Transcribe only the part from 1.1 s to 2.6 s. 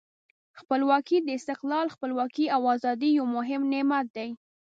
د استقلال، خپلواکي